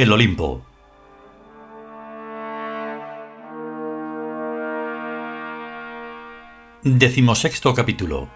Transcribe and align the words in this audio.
El 0.00 0.10
Olimpo. 0.12 0.62
Decimosexto 6.82 7.74
capítulo. 7.74 8.30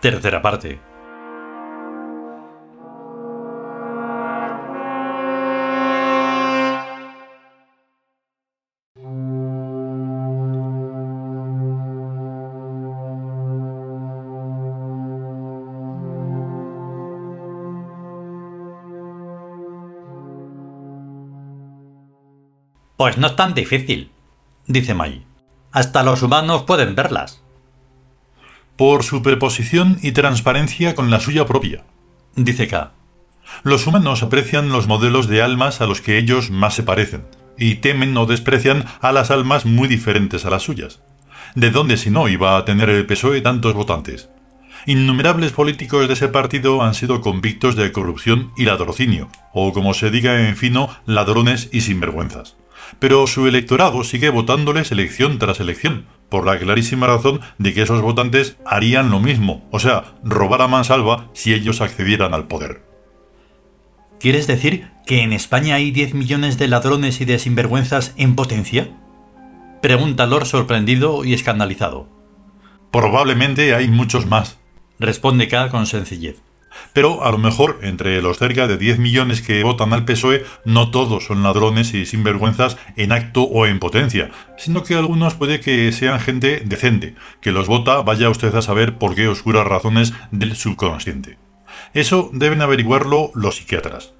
Tercera 0.00 0.42
parte. 0.42 0.87
Pues 22.98 23.16
no 23.16 23.28
es 23.28 23.36
tan 23.36 23.54
difícil, 23.54 24.10
dice 24.66 24.92
Mai. 24.92 25.24
Hasta 25.70 26.02
los 26.02 26.20
humanos 26.24 26.64
pueden 26.64 26.96
verlas. 26.96 27.44
Por 28.74 29.04
su 29.04 29.22
preposición 29.22 30.00
y 30.02 30.10
transparencia 30.10 30.96
con 30.96 31.08
la 31.08 31.20
suya 31.20 31.46
propia, 31.46 31.84
dice 32.34 32.66
K. 32.66 32.90
Los 33.62 33.86
humanos 33.86 34.24
aprecian 34.24 34.70
los 34.70 34.88
modelos 34.88 35.28
de 35.28 35.42
almas 35.42 35.80
a 35.80 35.86
los 35.86 36.00
que 36.00 36.18
ellos 36.18 36.50
más 36.50 36.74
se 36.74 36.82
parecen, 36.82 37.24
y 37.56 37.76
temen 37.76 38.16
o 38.16 38.26
desprecian 38.26 38.84
a 39.00 39.12
las 39.12 39.30
almas 39.30 39.64
muy 39.64 39.86
diferentes 39.86 40.44
a 40.44 40.50
las 40.50 40.64
suyas. 40.64 41.00
¿De 41.54 41.70
dónde 41.70 41.98
si 41.98 42.10
no 42.10 42.26
iba 42.26 42.56
a 42.56 42.64
tener 42.64 42.90
el 42.90 43.06
PSOE 43.06 43.42
tantos 43.42 43.74
votantes? 43.74 44.28
Innumerables 44.86 45.52
políticos 45.52 46.08
de 46.08 46.14
ese 46.14 46.26
partido 46.26 46.82
han 46.82 46.94
sido 46.94 47.20
convictos 47.20 47.76
de 47.76 47.92
corrupción 47.92 48.50
y 48.56 48.64
ladrocinio, 48.64 49.28
o 49.52 49.72
como 49.72 49.94
se 49.94 50.10
diga 50.10 50.48
en 50.48 50.56
fino, 50.56 50.88
ladrones 51.06 51.68
y 51.70 51.82
sinvergüenzas 51.82 52.56
pero 52.98 53.26
su 53.26 53.46
electorado 53.46 54.04
sigue 54.04 54.30
votándoles 54.30 54.92
elección 54.92 55.38
tras 55.38 55.60
elección, 55.60 56.06
por 56.28 56.46
la 56.46 56.58
clarísima 56.58 57.06
razón 57.06 57.40
de 57.58 57.72
que 57.72 57.82
esos 57.82 58.02
votantes 58.02 58.56
harían 58.66 59.10
lo 59.10 59.20
mismo, 59.20 59.66
o 59.70 59.78
sea, 59.78 60.14
robar 60.22 60.62
a 60.62 60.68
mansalva 60.68 61.28
si 61.32 61.54
ellos 61.54 61.80
accedieran 61.80 62.34
al 62.34 62.46
poder. 62.46 62.82
¿Quieres 64.20 64.46
decir 64.46 64.88
que 65.06 65.22
en 65.22 65.32
España 65.32 65.76
hay 65.76 65.90
10 65.90 66.14
millones 66.14 66.58
de 66.58 66.68
ladrones 66.68 67.20
y 67.20 67.24
de 67.24 67.38
sinvergüenzas 67.38 68.14
en 68.16 68.34
potencia? 68.34 68.90
Pregunta 69.80 70.26
Lord 70.26 70.46
sorprendido 70.46 71.24
y 71.24 71.34
escandalizado. 71.34 72.08
Probablemente 72.90 73.74
hay 73.74 73.88
muchos 73.88 74.26
más, 74.26 74.58
responde 74.98 75.46
K 75.46 75.68
con 75.68 75.86
sencillez. 75.86 76.42
Pero 76.92 77.24
a 77.24 77.30
lo 77.30 77.38
mejor 77.38 77.78
entre 77.82 78.20
los 78.22 78.38
cerca 78.38 78.66
de 78.66 78.78
10 78.78 78.98
millones 78.98 79.42
que 79.42 79.62
votan 79.62 79.92
al 79.92 80.04
PSOE, 80.04 80.44
no 80.64 80.90
todos 80.90 81.26
son 81.26 81.42
ladrones 81.42 81.94
y 81.94 82.06
sinvergüenzas 82.06 82.76
en 82.96 83.12
acto 83.12 83.42
o 83.42 83.66
en 83.66 83.78
potencia, 83.78 84.30
sino 84.56 84.82
que 84.82 84.94
algunos 84.94 85.34
puede 85.34 85.60
que 85.60 85.90
sean 85.92 86.20
gente 86.20 86.62
decente, 86.64 87.14
que 87.40 87.52
los 87.52 87.66
vota 87.66 88.02
vaya 88.02 88.30
usted 88.30 88.54
a 88.54 88.62
saber 88.62 88.98
por 88.98 89.14
qué 89.14 89.28
oscuras 89.28 89.66
razones 89.66 90.12
del 90.30 90.56
subconsciente. 90.56 91.38
Eso 91.94 92.30
deben 92.32 92.62
averiguarlo 92.62 93.30
los 93.34 93.56
psiquiatras. 93.56 94.12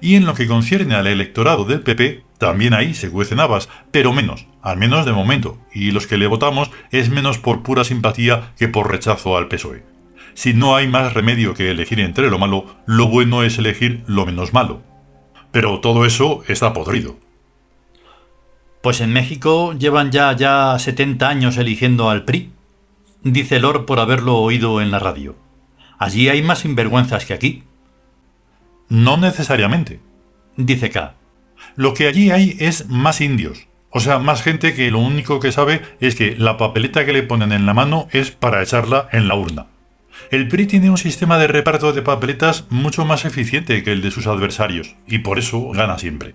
Y 0.00 0.14
en 0.14 0.24
lo 0.24 0.34
que 0.34 0.46
concierne 0.46 0.94
al 0.94 1.06
electorado 1.06 1.64
del 1.64 1.82
PP, 1.82 2.24
también 2.38 2.72
ahí 2.72 2.94
se 2.94 3.10
cuecen 3.10 3.40
habas, 3.40 3.68
pero 3.90 4.12
menos, 4.12 4.46
al 4.62 4.78
menos 4.78 5.04
de 5.04 5.12
momento, 5.12 5.58
y 5.74 5.90
los 5.90 6.06
que 6.06 6.16
le 6.16 6.26
votamos 6.26 6.70
es 6.90 7.10
menos 7.10 7.38
por 7.38 7.62
pura 7.62 7.84
simpatía 7.84 8.52
que 8.58 8.68
por 8.68 8.90
rechazo 8.90 9.36
al 9.36 9.48
PSOE. 9.48 9.84
Si 10.34 10.54
no 10.54 10.76
hay 10.76 10.88
más 10.88 11.14
remedio 11.14 11.54
que 11.54 11.70
elegir 11.70 12.00
entre 12.00 12.30
lo 12.30 12.38
malo, 12.38 12.66
lo 12.86 13.08
bueno 13.08 13.42
es 13.42 13.58
elegir 13.58 14.02
lo 14.06 14.26
menos 14.26 14.52
malo. 14.52 14.82
Pero 15.52 15.80
todo 15.80 16.04
eso 16.04 16.42
está 16.48 16.72
podrido. 16.72 17.18
Pues 18.82 19.00
en 19.00 19.12
México 19.12 19.74
llevan 19.74 20.10
ya 20.10 20.34
ya 20.34 20.78
70 20.78 21.28
años 21.28 21.56
eligiendo 21.58 22.08
al 22.08 22.24
PRI, 22.24 22.50
dice 23.22 23.60
Lord 23.60 23.84
por 23.84 24.00
haberlo 24.00 24.36
oído 24.36 24.80
en 24.80 24.90
la 24.90 24.98
radio. 24.98 25.36
Allí 25.98 26.28
hay 26.28 26.42
más 26.42 26.60
sinvergüenzas 26.60 27.26
que 27.26 27.34
aquí. 27.34 27.64
No 28.88 29.16
necesariamente, 29.18 30.00
dice 30.56 30.90
K. 30.90 31.14
Lo 31.76 31.92
que 31.92 32.06
allí 32.06 32.30
hay 32.30 32.56
es 32.58 32.88
más 32.88 33.20
indios, 33.20 33.68
o 33.90 33.98
sea, 33.98 34.18
más 34.20 34.42
gente 34.42 34.74
que 34.74 34.90
lo 34.90 35.00
único 35.00 35.40
que 35.40 35.50
sabe 35.50 35.82
es 35.98 36.14
que 36.14 36.36
la 36.36 36.56
papeleta 36.56 37.04
que 37.04 37.12
le 37.12 37.24
ponen 37.24 37.52
en 37.52 37.66
la 37.66 37.74
mano 37.74 38.06
es 38.12 38.30
para 38.30 38.62
echarla 38.62 39.08
en 39.10 39.26
la 39.26 39.34
urna. 39.34 39.66
El 40.30 40.48
PRI 40.48 40.66
tiene 40.66 40.90
un 40.90 40.98
sistema 40.98 41.38
de 41.38 41.46
reparto 41.46 41.92
de 41.92 42.02
papeletas 42.02 42.66
mucho 42.70 43.04
más 43.04 43.24
eficiente 43.24 43.82
que 43.82 43.92
el 43.92 44.02
de 44.02 44.10
sus 44.10 44.26
adversarios, 44.26 44.96
y 45.06 45.18
por 45.18 45.38
eso 45.38 45.70
gana 45.70 45.98
siempre. 45.98 46.34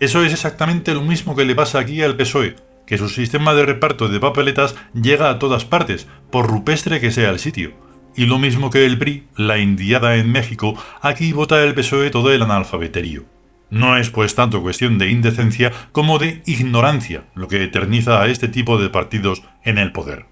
Eso 0.00 0.24
es 0.24 0.32
exactamente 0.32 0.94
lo 0.94 1.02
mismo 1.02 1.34
que 1.34 1.44
le 1.44 1.54
pasa 1.54 1.78
aquí 1.78 2.02
al 2.02 2.16
PSOE, 2.16 2.56
que 2.86 2.98
su 2.98 3.08
sistema 3.08 3.54
de 3.54 3.66
reparto 3.66 4.08
de 4.08 4.20
papeletas 4.20 4.76
llega 4.94 5.30
a 5.30 5.38
todas 5.38 5.64
partes, 5.64 6.06
por 6.30 6.46
rupestre 6.46 7.00
que 7.00 7.10
sea 7.10 7.30
el 7.30 7.38
sitio. 7.38 7.72
Y 8.14 8.26
lo 8.26 8.38
mismo 8.38 8.70
que 8.70 8.86
el 8.86 8.98
PRI, 8.98 9.26
la 9.36 9.58
indiada 9.58 10.16
en 10.16 10.30
México, 10.30 10.82
aquí 11.02 11.32
vota 11.32 11.62
el 11.62 11.74
PSOE 11.74 12.10
todo 12.10 12.32
el 12.32 12.42
analfabeterío. 12.42 13.24
No 13.68 13.96
es 13.96 14.10
pues 14.10 14.34
tanto 14.34 14.62
cuestión 14.62 14.96
de 14.96 15.10
indecencia 15.10 15.72
como 15.90 16.18
de 16.18 16.40
ignorancia 16.46 17.24
lo 17.34 17.48
que 17.48 17.64
eterniza 17.64 18.22
a 18.22 18.28
este 18.28 18.48
tipo 18.48 18.78
de 18.78 18.90
partidos 18.90 19.42
en 19.64 19.78
el 19.78 19.92
poder. 19.92 20.26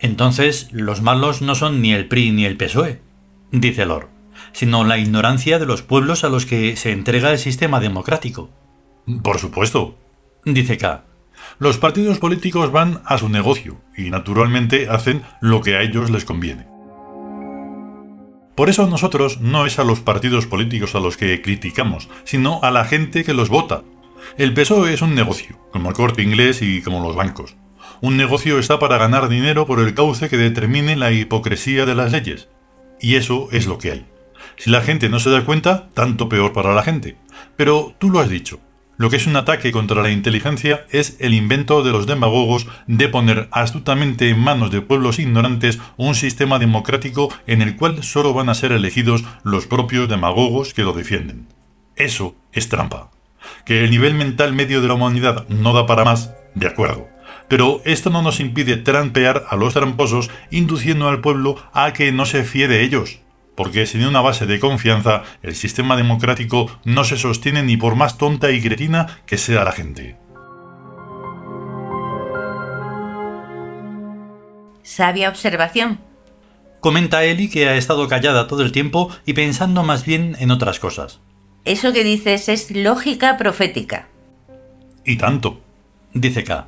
Entonces, 0.00 0.68
los 0.72 1.02
malos 1.02 1.42
no 1.42 1.54
son 1.54 1.80
ni 1.80 1.92
el 1.92 2.08
PRI 2.08 2.30
ni 2.32 2.44
el 2.44 2.56
PSOE, 2.56 3.00
dice 3.50 3.86
Lord, 3.86 4.08
sino 4.52 4.84
la 4.84 4.98
ignorancia 4.98 5.58
de 5.58 5.66
los 5.66 5.82
pueblos 5.82 6.24
a 6.24 6.28
los 6.28 6.46
que 6.46 6.76
se 6.76 6.92
entrega 6.92 7.30
el 7.30 7.38
sistema 7.38 7.80
democrático. 7.80 8.50
Por 9.22 9.38
supuesto, 9.38 9.96
dice 10.44 10.78
K. 10.78 11.04
Los 11.58 11.78
partidos 11.78 12.18
políticos 12.18 12.72
van 12.72 13.02
a 13.04 13.18
su 13.18 13.28
negocio 13.28 13.80
y 13.96 14.10
naturalmente 14.10 14.88
hacen 14.88 15.22
lo 15.40 15.60
que 15.60 15.76
a 15.76 15.82
ellos 15.82 16.10
les 16.10 16.24
conviene. 16.24 16.66
Por 18.54 18.68
eso 18.68 18.86
nosotros 18.86 19.40
no 19.40 19.66
es 19.66 19.78
a 19.78 19.84
los 19.84 20.00
partidos 20.00 20.46
políticos 20.46 20.94
a 20.94 21.00
los 21.00 21.16
que 21.16 21.42
criticamos, 21.42 22.08
sino 22.24 22.60
a 22.62 22.70
la 22.70 22.84
gente 22.84 23.24
que 23.24 23.34
los 23.34 23.48
vota. 23.48 23.82
El 24.38 24.54
PSOE 24.54 24.94
es 24.94 25.02
un 25.02 25.14
negocio, 25.14 25.58
como 25.72 25.88
el 25.88 25.94
corte 25.94 26.22
inglés 26.22 26.62
y 26.62 26.80
como 26.80 27.02
los 27.02 27.16
bancos. 27.16 27.56
Un 28.00 28.16
negocio 28.16 28.58
está 28.58 28.78
para 28.78 28.98
ganar 28.98 29.28
dinero 29.28 29.66
por 29.66 29.80
el 29.80 29.94
cauce 29.94 30.28
que 30.28 30.36
determine 30.36 30.96
la 30.96 31.12
hipocresía 31.12 31.86
de 31.86 31.94
las 31.94 32.12
leyes. 32.12 32.48
Y 33.00 33.16
eso 33.16 33.48
es 33.52 33.66
lo 33.66 33.78
que 33.78 33.92
hay. 33.92 34.06
Si 34.56 34.70
la 34.70 34.80
gente 34.80 35.08
no 35.08 35.18
se 35.18 35.30
da 35.30 35.44
cuenta, 35.44 35.88
tanto 35.94 36.28
peor 36.28 36.52
para 36.52 36.74
la 36.74 36.82
gente. 36.82 37.16
Pero 37.56 37.94
tú 37.98 38.10
lo 38.10 38.20
has 38.20 38.28
dicho. 38.28 38.60
Lo 38.96 39.10
que 39.10 39.16
es 39.16 39.26
un 39.26 39.34
ataque 39.34 39.72
contra 39.72 40.02
la 40.02 40.10
inteligencia 40.10 40.86
es 40.90 41.16
el 41.18 41.34
invento 41.34 41.82
de 41.82 41.90
los 41.90 42.06
demagogos 42.06 42.68
de 42.86 43.08
poner 43.08 43.48
astutamente 43.50 44.30
en 44.30 44.38
manos 44.38 44.70
de 44.70 44.82
pueblos 44.82 45.18
ignorantes 45.18 45.80
un 45.96 46.14
sistema 46.14 46.60
democrático 46.60 47.32
en 47.48 47.60
el 47.60 47.76
cual 47.76 48.04
solo 48.04 48.32
van 48.32 48.48
a 48.48 48.54
ser 48.54 48.70
elegidos 48.70 49.24
los 49.42 49.66
propios 49.66 50.08
demagogos 50.08 50.74
que 50.74 50.82
lo 50.82 50.92
defienden. 50.92 51.48
Eso 51.96 52.36
es 52.52 52.68
trampa. 52.68 53.10
Que 53.64 53.82
el 53.82 53.90
nivel 53.90 54.14
mental 54.14 54.52
medio 54.52 54.80
de 54.80 54.88
la 54.88 54.94
humanidad 54.94 55.48
no 55.48 55.72
da 55.72 55.86
para 55.86 56.04
más, 56.04 56.32
de 56.54 56.68
acuerdo. 56.68 57.13
Pero 57.48 57.82
esto 57.84 58.10
no 58.10 58.22
nos 58.22 58.40
impide 58.40 58.76
trampear 58.76 59.44
a 59.48 59.56
los 59.56 59.74
tramposos 59.74 60.30
induciendo 60.50 61.08
al 61.08 61.20
pueblo 61.20 61.56
a 61.72 61.92
que 61.92 62.12
no 62.12 62.26
se 62.26 62.44
fíe 62.44 62.68
de 62.68 62.82
ellos. 62.82 63.20
Porque 63.54 63.86
sin 63.86 64.04
una 64.04 64.20
base 64.20 64.46
de 64.46 64.58
confianza, 64.58 65.22
el 65.42 65.54
sistema 65.54 65.96
democrático 65.96 66.70
no 66.84 67.04
se 67.04 67.16
sostiene 67.16 67.62
ni 67.62 67.76
por 67.76 67.94
más 67.94 68.18
tonta 68.18 68.50
y 68.50 68.60
cretina 68.60 69.20
que 69.26 69.38
sea 69.38 69.64
la 69.64 69.72
gente. 69.72 70.16
Sabia 74.82 75.28
observación. 75.28 76.00
Comenta 76.80 77.24
Eli 77.24 77.48
que 77.48 77.68
ha 77.68 77.76
estado 77.76 78.08
callada 78.08 78.46
todo 78.46 78.62
el 78.62 78.72
tiempo 78.72 79.10
y 79.24 79.32
pensando 79.32 79.82
más 79.82 80.04
bien 80.04 80.36
en 80.38 80.50
otras 80.50 80.78
cosas. 80.78 81.20
Eso 81.64 81.94
que 81.94 82.04
dices 82.04 82.48
es 82.50 82.70
lógica 82.70 83.38
profética. 83.38 84.08
Y 85.04 85.16
tanto. 85.16 85.60
Dice 86.12 86.44
K. 86.44 86.66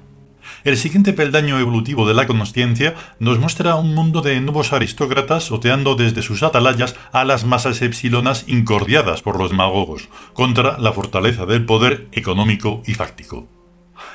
El 0.67 0.77
siguiente 0.77 1.13
peldaño 1.13 1.61
evolutivo 1.61 2.09
de 2.09 2.15
la 2.15 2.27
consciencia 2.27 2.97
nos 3.21 3.39
muestra 3.39 3.77
un 3.77 3.95
mundo 3.95 4.21
de 4.21 4.41
nuevos 4.41 4.73
aristócratas 4.73 5.53
oteando 5.53 5.95
desde 5.95 6.23
sus 6.23 6.43
atalayas 6.43 6.97
a 7.13 7.25
las 7.25 7.45
masas 7.45 7.83
epsilonas 7.83 8.43
incordiadas 8.49 9.23
por 9.23 9.39
los 9.39 9.53
magogos, 9.53 10.09
contra 10.33 10.77
la 10.81 10.93
fortaleza 10.93 11.47
del 11.47 11.65
poder 11.65 12.09
económico 12.11 12.83
y 12.85 12.95
fáctico. 12.95 13.47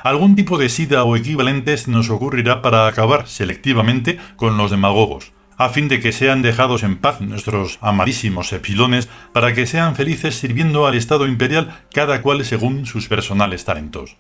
Algún 0.03 0.36
tipo 0.36 0.57
de 0.57 0.68
sida 0.68 1.06
o 1.06 1.15
equivalente 1.15 1.77
se 1.77 1.89
nos 1.89 2.09
ocurrirá 2.09 2.62
para 2.62 2.86
acabar 2.86 3.30
selectivamente 3.30 4.19
con 4.36 4.57
los 4.57 4.71
demagogos, 4.71 5.31
a 5.57 5.69
fin 5.69 5.88
de 5.88 6.01
que 6.01 6.12
sean 6.12 6.42
dejados 6.42 6.83
en 6.83 6.97
paz 6.97 7.21
nuestros 7.21 7.80
amadísimos 7.80 8.51
epsilones 8.51 9.07
para 9.31 9.54
que 9.54 9.65
sean 9.65 9.95
felices 9.95 10.36
sirviendo 10.36 10.86
al 10.86 10.95
Estado 10.95 11.27
imperial 11.27 11.86
cada 11.94 12.21
cual 12.21 12.44
según 12.44 12.86
sus 12.86 13.07
personales 13.07 13.63
talentos. 13.63 14.18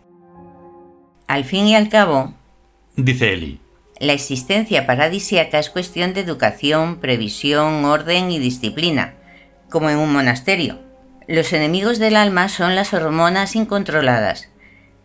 Al 1.31 1.45
fin 1.45 1.65
y 1.65 1.75
al 1.75 1.87
cabo, 1.87 2.33
dice 2.97 3.31
Eli, 3.31 3.61
la 4.01 4.11
existencia 4.11 4.85
paradisiaca 4.85 5.59
es 5.59 5.69
cuestión 5.69 6.13
de 6.13 6.19
educación, 6.19 6.97
previsión, 6.97 7.85
orden 7.85 8.31
y 8.31 8.37
disciplina, 8.37 9.13
como 9.69 9.89
en 9.89 9.97
un 9.97 10.11
monasterio. 10.11 10.81
Los 11.29 11.53
enemigos 11.53 11.99
del 11.99 12.17
alma 12.17 12.49
son 12.49 12.75
las 12.75 12.93
hormonas 12.93 13.55
incontroladas. 13.55 14.49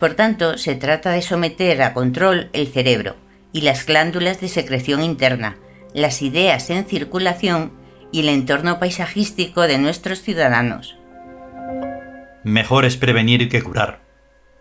Por 0.00 0.14
tanto, 0.14 0.58
se 0.58 0.74
trata 0.74 1.12
de 1.12 1.22
someter 1.22 1.80
a 1.80 1.94
control 1.94 2.50
el 2.52 2.66
cerebro 2.66 3.14
y 3.52 3.60
las 3.60 3.86
glándulas 3.86 4.40
de 4.40 4.48
secreción 4.48 5.04
interna, 5.04 5.58
las 5.94 6.22
ideas 6.22 6.70
en 6.70 6.86
circulación 6.86 7.70
y 8.10 8.22
el 8.22 8.30
entorno 8.30 8.80
paisajístico 8.80 9.60
de 9.68 9.78
nuestros 9.78 10.22
ciudadanos. 10.22 10.98
Mejor 12.42 12.84
es 12.84 12.96
prevenir 12.96 13.48
que 13.48 13.62
curar, 13.62 14.02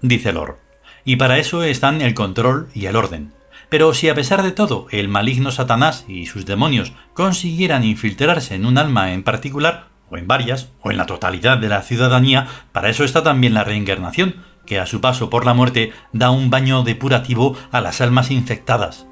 dice 0.03 0.31
Lor, 0.31 0.63
y 1.05 1.15
para 1.15 1.37
eso 1.37 1.63
están 1.63 2.01
el 2.01 2.13
control 2.13 2.67
y 2.73 2.87
el 2.87 2.95
orden. 2.95 3.31
Pero 3.69 3.93
si 3.93 4.09
a 4.09 4.15
pesar 4.15 4.43
de 4.43 4.51
todo 4.51 4.87
el 4.91 5.07
maligno 5.07 5.51
Satanás 5.51 6.05
y 6.07 6.25
sus 6.25 6.45
demonios 6.45 6.93
consiguieran 7.13 7.83
infiltrarse 7.83 8.55
en 8.55 8.65
un 8.65 8.77
alma 8.77 9.13
en 9.13 9.23
particular, 9.23 9.87
o 10.09 10.17
en 10.17 10.27
varias, 10.27 10.69
o 10.81 10.91
en 10.91 10.97
la 10.97 11.05
totalidad 11.05 11.57
de 11.57 11.69
la 11.69 11.81
ciudadanía, 11.81 12.47
para 12.71 12.89
eso 12.89 13.03
está 13.03 13.23
también 13.23 13.53
la 13.53 13.63
reencarnación, 13.63 14.35
que 14.65 14.79
a 14.79 14.85
su 14.85 15.01
paso 15.01 15.29
por 15.29 15.45
la 15.45 15.53
muerte 15.53 15.93
da 16.11 16.31
un 16.31 16.49
baño 16.49 16.83
depurativo 16.83 17.55
a 17.71 17.81
las 17.81 18.01
almas 18.01 18.31
infectadas. 18.31 19.07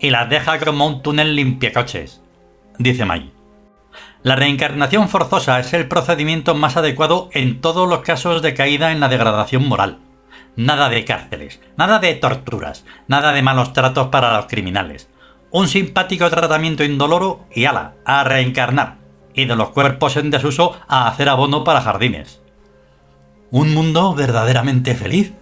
Y 0.00 0.10
las 0.10 0.28
deja 0.28 0.58
como 0.58 0.86
un 0.86 1.02
túnel 1.02 1.36
limpiacoches, 1.36 2.20
dice 2.78 3.04
May. 3.04 3.32
La 4.22 4.36
reencarnación 4.36 5.08
forzosa 5.08 5.60
es 5.60 5.72
el 5.74 5.88
procedimiento 5.88 6.54
más 6.54 6.76
adecuado 6.76 7.28
en 7.32 7.60
todos 7.60 7.88
los 7.88 8.00
casos 8.00 8.42
de 8.42 8.54
caída 8.54 8.92
en 8.92 9.00
la 9.00 9.08
degradación 9.08 9.68
moral. 9.68 9.98
Nada 10.56 10.88
de 10.88 11.04
cárceles, 11.04 11.60
nada 11.76 11.98
de 11.98 12.14
torturas, 12.14 12.84
nada 13.08 13.32
de 13.32 13.42
malos 13.42 13.72
tratos 13.72 14.08
para 14.08 14.36
los 14.36 14.46
criminales. 14.46 15.08
Un 15.50 15.68
simpático 15.68 16.28
tratamiento 16.30 16.84
indoloro 16.84 17.46
y 17.52 17.64
ala, 17.64 17.94
a 18.04 18.24
reencarnar. 18.24 18.98
Y 19.34 19.46
de 19.46 19.56
los 19.56 19.70
cuerpos 19.70 20.16
en 20.16 20.30
desuso 20.30 20.78
a 20.86 21.08
hacer 21.08 21.28
abono 21.28 21.64
para 21.64 21.80
jardines. 21.80 22.40
Un 23.50 23.74
mundo 23.74 24.14
verdaderamente 24.14 24.94
feliz, 24.94 25.32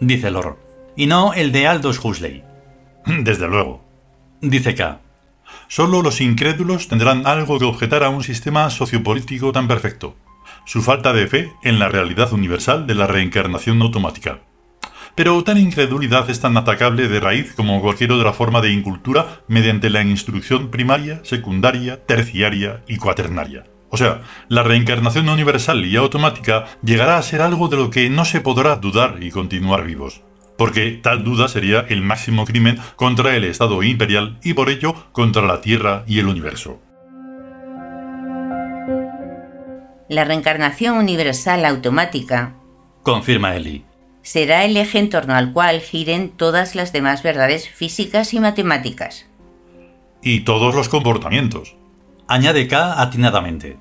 dice 0.00 0.30
Lor, 0.30 0.58
y 0.96 1.06
no 1.06 1.34
el 1.34 1.50
de 1.50 1.66
Aldous 1.66 2.04
Huxley. 2.04 2.44
Desde 3.06 3.48
luego, 3.48 3.84
dice 4.40 4.74
K. 4.74 5.00
Solo 5.68 6.02
los 6.02 6.20
incrédulos 6.20 6.88
tendrán 6.88 7.26
algo 7.26 7.58
que 7.58 7.64
objetar 7.64 8.04
a 8.04 8.10
un 8.10 8.22
sistema 8.22 8.70
sociopolítico 8.70 9.52
tan 9.52 9.68
perfecto, 9.68 10.16
su 10.64 10.82
falta 10.82 11.12
de 11.12 11.26
fe 11.26 11.52
en 11.62 11.78
la 11.78 11.88
realidad 11.88 12.32
universal 12.32 12.86
de 12.86 12.94
la 12.94 13.06
reencarnación 13.06 13.82
automática. 13.82 14.40
Pero 15.14 15.42
tal 15.44 15.58
incredulidad 15.58 16.28
es 16.30 16.40
tan 16.40 16.56
atacable 16.56 17.08
de 17.08 17.20
raíz 17.20 17.52
como 17.54 17.80
cualquier 17.82 18.12
otra 18.12 18.32
forma 18.32 18.60
de 18.60 18.72
incultura 18.72 19.42
mediante 19.46 19.90
la 19.90 20.02
instrucción 20.02 20.70
primaria, 20.70 21.20
secundaria, 21.22 22.04
terciaria 22.06 22.82
y 22.88 22.96
cuaternaria. 22.96 23.64
O 23.90 23.98
sea, 23.98 24.22
la 24.48 24.62
reencarnación 24.62 25.28
universal 25.28 25.84
y 25.84 25.96
automática 25.96 26.64
llegará 26.82 27.18
a 27.18 27.22
ser 27.22 27.42
algo 27.42 27.68
de 27.68 27.76
lo 27.76 27.90
que 27.90 28.08
no 28.08 28.24
se 28.24 28.40
podrá 28.40 28.76
dudar 28.76 29.18
y 29.20 29.30
continuar 29.30 29.84
vivos. 29.84 30.22
Porque 30.56 30.98
tal 31.02 31.24
duda 31.24 31.48
sería 31.48 31.80
el 31.80 32.00
máximo 32.00 32.46
crimen 32.46 32.78
contra 32.96 33.36
el 33.36 33.44
Estado 33.44 33.82
imperial 33.82 34.38
y 34.42 34.54
por 34.54 34.70
ello 34.70 34.94
contra 35.12 35.42
la 35.42 35.60
Tierra 35.60 36.04
y 36.06 36.20
el 36.20 36.28
universo. 36.28 36.80
La 40.08 40.24
reencarnación 40.24 40.96
universal 40.96 41.64
automática, 41.66 42.54
confirma 43.02 43.56
Eli, 43.56 43.84
será 44.22 44.64
el 44.64 44.76
eje 44.76 44.98
en 44.98 45.10
torno 45.10 45.34
al 45.34 45.52
cual 45.52 45.80
giren 45.80 46.30
todas 46.30 46.74
las 46.74 46.92
demás 46.92 47.22
verdades 47.22 47.68
físicas 47.68 48.34
y 48.34 48.40
matemáticas. 48.40 49.26
Y 50.22 50.40
todos 50.40 50.74
los 50.74 50.88
comportamientos, 50.88 51.74
añade 52.28 52.68
K 52.68 53.00
atinadamente. 53.02 53.76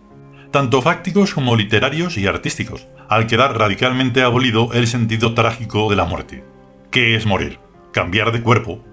Tanto 0.52 0.82
fácticos 0.82 1.34
como 1.34 1.56
literarios 1.56 2.18
y 2.18 2.28
artísticos, 2.28 2.88
al 3.08 3.28
quedar 3.28 3.58
radicalmente 3.58 4.24
abolido 4.24 4.74
el 4.74 4.88
sentido 4.88 5.34
trágico 5.34 5.90
de 5.90 5.96
la 5.96 6.06
muerte. 6.06 6.44
¿Qué 6.90 7.16
es 7.16 7.26
morir? 7.26 7.60
Cambiar 7.94 8.32
de 8.32 8.42
cuerpo. 8.42 8.84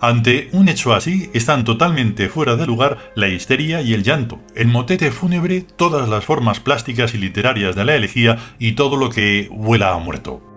Ante 0.00 0.48
un 0.52 0.68
hecho 0.68 0.94
así 0.94 1.30
están 1.34 1.64
totalmente 1.64 2.28
fuera 2.28 2.56
de 2.56 2.66
lugar 2.66 3.12
la 3.14 3.28
histeria 3.28 3.80
y 3.80 3.94
el 3.94 4.02
llanto, 4.02 4.40
el 4.54 4.68
motete 4.68 5.10
fúnebre, 5.10 5.62
todas 5.62 6.08
las 6.08 6.24
formas 6.24 6.60
plásticas 6.60 7.14
y 7.14 7.18
literarias 7.18 7.74
de 7.74 7.84
la 7.84 7.94
elegía 7.94 8.38
y 8.58 8.72
todo 8.72 8.96
lo 8.96 9.10
que 9.10 9.48
huela 9.50 9.92
a 9.92 9.98
muerto. 9.98 10.53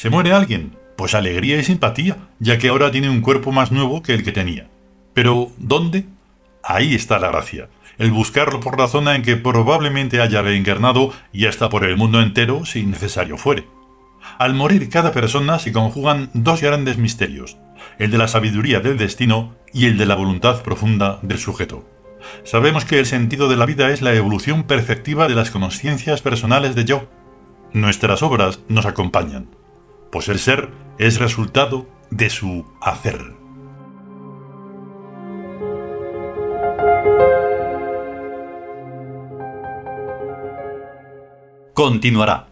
¿Se 0.00 0.08
muere 0.08 0.32
alguien? 0.32 0.78
Pues 0.96 1.14
alegría 1.14 1.58
y 1.58 1.62
simpatía, 1.62 2.16
ya 2.38 2.56
que 2.56 2.68
ahora 2.68 2.90
tiene 2.90 3.10
un 3.10 3.20
cuerpo 3.20 3.52
más 3.52 3.70
nuevo 3.70 4.02
que 4.02 4.14
el 4.14 4.24
que 4.24 4.32
tenía. 4.32 4.66
Pero, 5.12 5.52
¿dónde? 5.58 6.06
Ahí 6.64 6.94
está 6.94 7.18
la 7.18 7.28
gracia. 7.28 7.68
El 7.98 8.10
buscarlo 8.10 8.60
por 8.60 8.78
la 8.78 8.88
zona 8.88 9.14
en 9.14 9.20
que 9.20 9.36
probablemente 9.36 10.22
haya 10.22 10.40
reencarnado 10.40 11.12
y 11.34 11.44
hasta 11.44 11.68
por 11.68 11.84
el 11.84 11.98
mundo 11.98 12.22
entero 12.22 12.64
si 12.64 12.86
necesario 12.86 13.36
fuere. 13.36 13.66
Al 14.38 14.54
morir 14.54 14.88
cada 14.88 15.12
persona 15.12 15.58
se 15.58 15.70
conjugan 15.70 16.30
dos 16.32 16.62
grandes 16.62 16.96
misterios, 16.96 17.58
el 17.98 18.10
de 18.10 18.16
la 18.16 18.28
sabiduría 18.28 18.80
del 18.80 18.96
destino 18.96 19.54
y 19.70 19.84
el 19.84 19.98
de 19.98 20.06
la 20.06 20.14
voluntad 20.14 20.62
profunda 20.62 21.18
del 21.20 21.36
sujeto. 21.36 21.86
Sabemos 22.42 22.86
que 22.86 23.00
el 23.00 23.04
sentido 23.04 23.50
de 23.50 23.56
la 23.56 23.66
vida 23.66 23.90
es 23.90 24.00
la 24.00 24.14
evolución 24.14 24.62
perfectiva 24.62 25.28
de 25.28 25.34
las 25.34 25.50
conciencias 25.50 26.22
personales 26.22 26.74
de 26.74 26.86
yo. 26.86 27.06
Nuestras 27.74 28.22
obras 28.22 28.60
nos 28.66 28.86
acompañan, 28.86 29.59
pues 30.10 30.28
el 30.28 30.38
ser 30.38 30.70
es 30.98 31.18
resultado 31.18 31.86
de 32.10 32.30
su 32.30 32.64
hacer. 32.80 33.40
continuará. 41.80 42.49